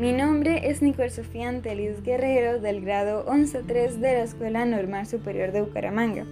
[0.00, 6.24] Nicole Sofía Antelis Guerrero del grado 11-3 de la Escuela Normal Superior de Bucaramanga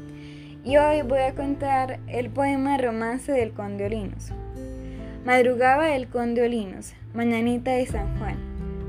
[0.64, 4.32] y hoy voy a contar el poema Romance del Conde Olinos.
[5.27, 8.38] Madrugaba el Conde Olinos, mañanita de San Juan,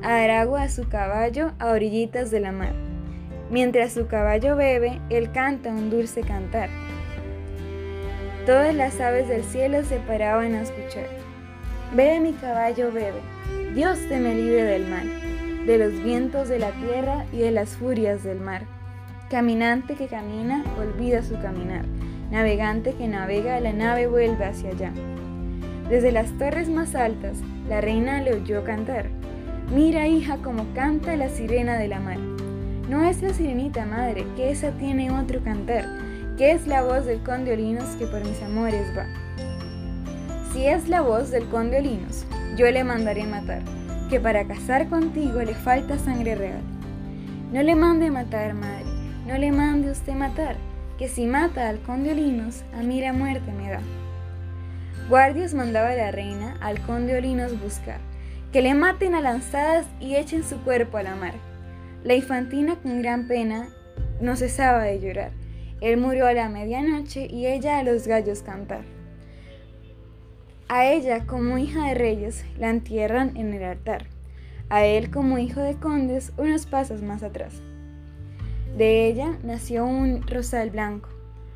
[0.02, 2.74] a dar agua a su caballo a orillitas de la mar.
[3.52, 6.70] Mientras su caballo bebe, él canta un dulce cantar.
[8.46, 11.29] Todas las aves del cielo se paraban a escuchar.
[11.96, 13.20] Bebe mi caballo, bebe,
[13.74, 17.70] Dios te me libre del mal, de los vientos de la tierra y de las
[17.70, 18.62] furias del mar.
[19.28, 21.86] Caminante que camina, olvida su caminar.
[22.30, 24.92] Navegante que navega, la nave vuelve hacia allá.
[25.90, 29.08] Desde las torres más altas, la reina le oyó cantar.
[29.74, 32.20] Mira, hija, cómo canta la sirena de la mar.
[32.88, 35.86] No es la sirenita madre, que esa tiene otro cantar,
[36.38, 39.08] que es la voz del conde Olinos que por mis amores va.
[40.52, 42.26] Si es la voz del conde Olinos,
[42.58, 43.62] yo le mandaré matar,
[44.10, 46.62] que para casar contigo le falta sangre real.
[47.52, 48.86] No le mande matar, madre,
[49.28, 50.56] no le mande usted matar,
[50.98, 53.82] que si mata al conde Olinos, a mí la muerte me da.
[55.10, 58.00] Guardias mandaba la reina al conde Olinos buscar,
[58.52, 61.34] que le maten a lanzadas y echen su cuerpo a la mar
[62.04, 63.68] la infantina con gran pena
[64.22, 65.32] no cesaba de llorar.
[65.82, 68.84] Él murió a la medianoche y ella a los gallos cantar.
[70.72, 74.06] A ella, como hija de reyes, la entierran en el altar.
[74.70, 77.60] A él, como hijo de condes, unos pasos más atrás.
[78.78, 81.10] De ella nació un rosal blanco,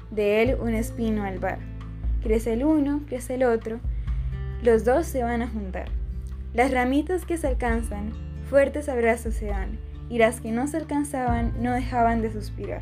[0.09, 1.59] de él un espino albar.
[2.23, 3.79] Crece el uno, crece el otro,
[4.63, 5.89] los dos se van a juntar.
[6.55, 8.13] Las ramitas que se alcanzan,
[8.49, 9.77] fuertes abrazos se dan,
[10.09, 12.81] y las que no se alcanzaban no dejaban de suspirar.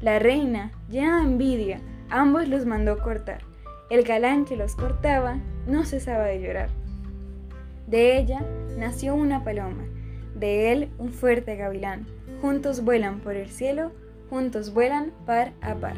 [0.00, 3.42] La reina, llena de envidia, ambos los mandó cortar.
[3.92, 5.36] El galán que los cortaba
[5.66, 6.70] no cesaba de llorar.
[7.86, 8.40] De ella
[8.78, 9.84] nació una paloma,
[10.34, 12.06] de él un fuerte gavilán.
[12.40, 13.92] Juntos vuelan por el cielo,
[14.30, 15.96] juntos vuelan par a par.